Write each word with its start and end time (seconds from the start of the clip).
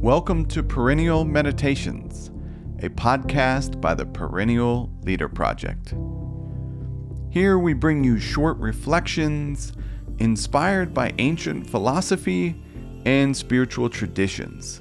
Welcome 0.00 0.46
to 0.46 0.62
Perennial 0.62 1.24
Meditations, 1.24 2.28
a 2.84 2.88
podcast 2.88 3.80
by 3.80 3.94
the 3.94 4.06
Perennial 4.06 4.92
Leader 5.02 5.28
Project. 5.28 5.92
Here 7.30 7.58
we 7.58 7.72
bring 7.72 8.04
you 8.04 8.20
short 8.20 8.56
reflections 8.58 9.72
inspired 10.20 10.94
by 10.94 11.14
ancient 11.18 11.68
philosophy 11.68 12.62
and 13.06 13.36
spiritual 13.36 13.90
traditions. 13.90 14.80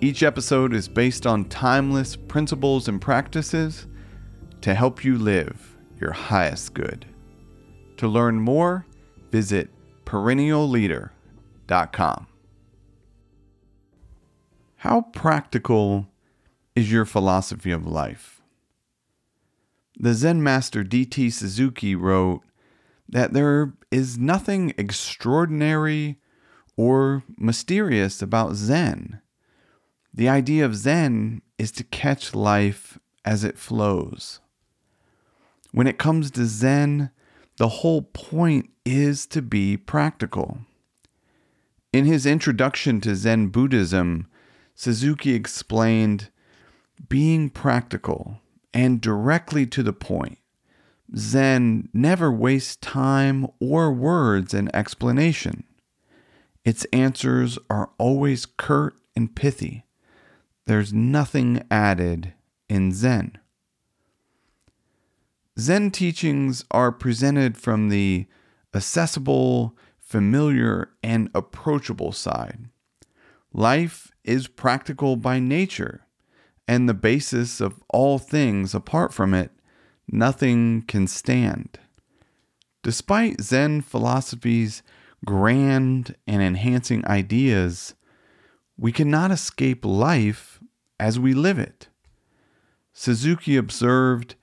Each 0.00 0.22
episode 0.22 0.72
is 0.72 0.86
based 0.86 1.26
on 1.26 1.46
timeless 1.46 2.14
principles 2.14 2.86
and 2.86 3.00
practices 3.00 3.88
to 4.60 4.72
help 4.72 5.04
you 5.04 5.18
live 5.18 5.76
your 6.00 6.12
highest 6.12 6.74
good. 6.74 7.06
To 7.96 8.06
learn 8.06 8.38
more, 8.38 8.86
visit 9.32 9.68
perennialleader.com. 10.04 12.28
How 14.82 15.02
practical 15.12 16.08
is 16.74 16.90
your 16.90 17.04
philosophy 17.04 17.70
of 17.70 17.86
life? 17.86 18.42
The 19.96 20.12
Zen 20.12 20.42
master 20.42 20.82
D.T. 20.82 21.30
Suzuki 21.30 21.94
wrote 21.94 22.40
that 23.08 23.32
there 23.32 23.74
is 23.92 24.18
nothing 24.18 24.74
extraordinary 24.76 26.18
or 26.76 27.22
mysterious 27.38 28.20
about 28.20 28.56
Zen. 28.56 29.20
The 30.12 30.28
idea 30.28 30.64
of 30.64 30.74
Zen 30.74 31.42
is 31.58 31.70
to 31.72 31.84
catch 31.84 32.34
life 32.34 32.98
as 33.24 33.44
it 33.44 33.58
flows. 33.58 34.40
When 35.70 35.86
it 35.86 35.96
comes 35.96 36.28
to 36.32 36.44
Zen, 36.44 37.12
the 37.56 37.68
whole 37.68 38.02
point 38.02 38.70
is 38.84 39.26
to 39.26 39.42
be 39.42 39.76
practical. 39.76 40.58
In 41.92 42.04
his 42.04 42.26
introduction 42.26 43.00
to 43.02 43.14
Zen 43.14 43.46
Buddhism, 43.46 44.26
Suzuki 44.74 45.34
explained 45.34 46.30
being 47.08 47.50
practical 47.50 48.40
and 48.72 49.00
directly 49.00 49.66
to 49.66 49.82
the 49.82 49.92
point. 49.92 50.38
Zen 51.16 51.88
never 51.92 52.32
wastes 52.32 52.76
time 52.76 53.46
or 53.60 53.92
words 53.92 54.54
in 54.54 54.74
explanation. 54.74 55.64
Its 56.64 56.86
answers 56.92 57.58
are 57.68 57.90
always 57.98 58.46
curt 58.46 58.94
and 59.14 59.34
pithy. 59.34 59.84
There's 60.64 60.92
nothing 60.92 61.64
added 61.70 62.32
in 62.68 62.92
Zen. 62.92 63.38
Zen 65.58 65.90
teachings 65.90 66.64
are 66.70 66.92
presented 66.92 67.58
from 67.58 67.88
the 67.88 68.26
accessible, 68.74 69.76
familiar, 69.98 70.90
and 71.02 71.28
approachable 71.34 72.12
side. 72.12 72.70
Life 73.52 74.11
is 74.24 74.48
practical 74.48 75.16
by 75.16 75.38
nature, 75.38 76.06
and 76.68 76.88
the 76.88 76.94
basis 76.94 77.60
of 77.60 77.82
all 77.88 78.18
things 78.18 78.74
apart 78.74 79.12
from 79.12 79.34
it, 79.34 79.50
nothing 80.08 80.82
can 80.82 81.06
stand. 81.06 81.78
Despite 82.82 83.40
Zen 83.40 83.80
philosophy's 83.80 84.82
grand 85.24 86.16
and 86.26 86.42
enhancing 86.42 87.06
ideas, 87.06 87.94
we 88.76 88.92
cannot 88.92 89.30
escape 89.30 89.84
life 89.84 90.60
as 90.98 91.18
we 91.18 91.34
live 91.34 91.58
it. 91.58 91.88
Suzuki 92.92 93.56
observed 93.56 94.34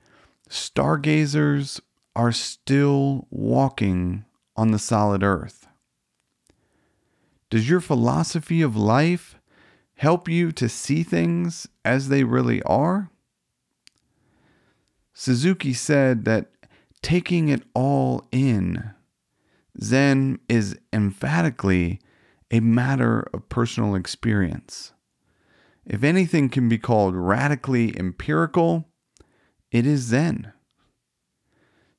stargazers 0.50 1.82
are 2.16 2.32
still 2.32 3.28
walking 3.30 4.26
on 4.56 4.72
the 4.72 4.80
solid 4.80 5.24
earth. 5.24 5.68
Does 7.50 7.70
your 7.70 7.80
philosophy 7.80 8.62
of 8.62 8.76
life 8.76 9.39
help 10.00 10.30
you 10.30 10.50
to 10.50 10.70
see 10.70 11.04
things 11.04 11.68
as 11.84 12.08
they 12.08 12.24
really 12.24 12.62
are? 12.64 13.12
Suzuki 15.12 15.74
said 15.74 16.24
that 16.24 16.52
taking 17.02 17.50
it 17.50 17.64
all 17.74 18.26
in, 18.32 18.92
Zen 19.84 20.40
is 20.48 20.80
emphatically 20.94 22.00
a 22.50 22.62
matter 22.62 23.28
of 23.34 23.50
personal 23.50 23.94
experience. 23.94 24.94
If 25.86 26.02
anything 26.02 26.48
can 26.48 26.70
be 26.70 26.78
called 26.78 27.14
radically 27.14 27.98
empirical, 28.00 28.86
it 29.70 29.86
is 29.86 30.00
Zen. 30.04 30.54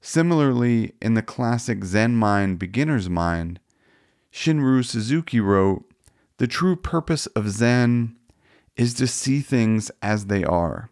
Similarly, 0.01 0.95
in 1.03 1.13
the 1.13 1.23
classic 1.23 1.85
Zen 1.85 2.17
mind, 2.17 2.59
Beginner's 2.59 3.11
Mind, 3.11 3.61
Shunryu 4.33 4.87
Suzuki 4.87 5.39
wrote, 5.39 5.90
The 6.41 6.47
true 6.47 6.75
purpose 6.75 7.27
of 7.27 7.51
Zen 7.51 8.17
is 8.75 8.95
to 8.95 9.07
see 9.07 9.41
things 9.41 9.91
as 10.01 10.25
they 10.25 10.43
are, 10.43 10.89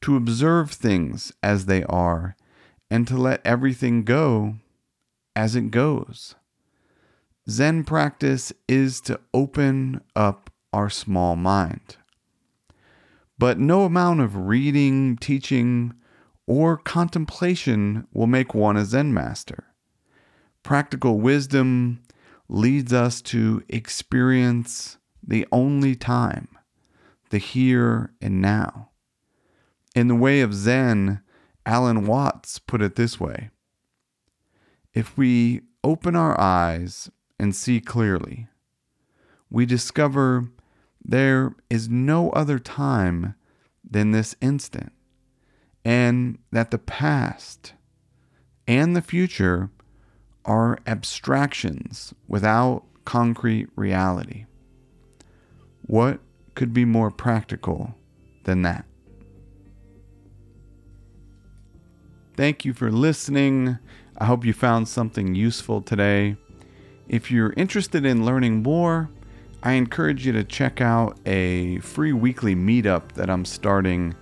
to 0.00 0.16
observe 0.16 0.70
things 0.70 1.30
as 1.42 1.66
they 1.66 1.84
are, 1.84 2.36
and 2.90 3.06
to 3.06 3.18
let 3.18 3.44
everything 3.44 4.02
go 4.02 4.54
as 5.36 5.54
it 5.54 5.70
goes. 5.70 6.36
Zen 7.50 7.84
practice 7.84 8.50
is 8.66 9.02
to 9.02 9.20
open 9.34 10.00
up 10.16 10.50
our 10.72 10.88
small 10.88 11.36
mind. 11.36 11.98
But 13.36 13.58
no 13.58 13.84
amount 13.84 14.22
of 14.22 14.48
reading, 14.48 15.18
teaching, 15.18 15.92
or 16.46 16.78
contemplation 16.78 18.06
will 18.14 18.26
make 18.26 18.54
one 18.54 18.78
a 18.78 18.86
Zen 18.86 19.12
master. 19.12 19.64
Practical 20.62 21.20
wisdom 21.20 22.00
leads 22.48 22.92
us 22.92 23.20
to 23.20 23.62
experience 23.68 24.96
the 25.22 25.46
only 25.52 25.94
time, 25.94 26.48
the 27.30 27.38
here 27.38 28.12
and 28.20 28.40
now. 28.40 28.90
In 29.94 30.08
the 30.08 30.14
way 30.14 30.40
of 30.40 30.54
Zen, 30.54 31.20
Alan 31.66 32.06
Watts 32.06 32.58
put 32.58 32.80
it 32.80 32.94
this 32.94 33.20
way 33.20 33.50
If 34.94 35.16
we 35.18 35.62
open 35.84 36.16
our 36.16 36.38
eyes 36.40 37.10
and 37.38 37.54
see 37.54 37.80
clearly, 37.80 38.48
we 39.50 39.66
discover 39.66 40.48
there 41.04 41.54
is 41.70 41.88
no 41.88 42.30
other 42.30 42.58
time 42.58 43.34
than 43.88 44.10
this 44.10 44.34
instant, 44.40 44.92
and 45.84 46.38
that 46.52 46.70
the 46.70 46.78
past 46.78 47.74
and 48.66 48.94
the 48.94 49.02
future 49.02 49.70
are 50.48 50.78
abstractions 50.86 52.14
without 52.26 52.82
concrete 53.04 53.68
reality. 53.76 54.46
What 55.82 56.20
could 56.54 56.72
be 56.72 56.86
more 56.86 57.10
practical 57.10 57.94
than 58.44 58.62
that? 58.62 58.86
Thank 62.34 62.64
you 62.64 62.72
for 62.72 62.90
listening. 62.90 63.78
I 64.16 64.24
hope 64.24 64.44
you 64.44 64.54
found 64.54 64.88
something 64.88 65.34
useful 65.34 65.82
today. 65.82 66.36
If 67.08 67.30
you're 67.30 67.52
interested 67.56 68.06
in 68.06 68.24
learning 68.24 68.62
more, 68.62 69.10
I 69.62 69.72
encourage 69.72 70.24
you 70.24 70.32
to 70.32 70.44
check 70.44 70.80
out 70.80 71.18
a 71.26 71.78
free 71.80 72.14
weekly 72.14 72.54
meetup 72.54 73.12
that 73.12 73.28
I'm 73.28 73.44
starting 73.44 74.14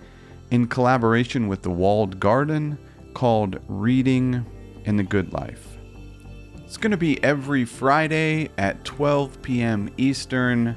in 0.51 0.67
collaboration 0.67 1.47
with 1.47 1.61
the 1.61 1.69
Walled 1.69 2.19
Garden 2.19 2.77
called 3.13 3.59
Reading 3.67 4.45
in 4.83 4.97
the 4.97 5.03
Good 5.03 5.31
Life. 5.31 5.76
It's 6.67 6.75
going 6.75 6.91
to 6.91 6.97
be 6.97 7.23
every 7.23 7.63
Friday 7.63 8.49
at 8.57 8.83
12 8.83 9.41
p.m. 9.41 9.89
Eastern. 9.95 10.75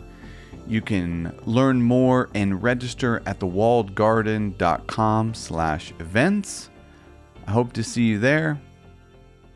You 0.68 0.80
can 0.82 1.36
learn 1.46 1.82
more 1.82 2.28
and 2.32 2.62
register 2.62 3.20
at 3.26 3.40
thewalledgarden.com 3.40 5.34
slash 5.34 5.92
events. 5.98 6.70
I 7.44 7.50
hope 7.50 7.72
to 7.72 7.82
see 7.82 8.04
you 8.04 8.20
there. 8.20 8.60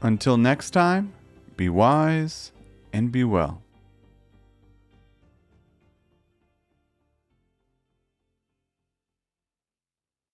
Until 0.02 0.36
next 0.36 0.72
time, 0.72 1.12
be 1.56 1.68
wise 1.68 2.50
and 2.92 3.12
be 3.12 3.22
well. 3.22 3.63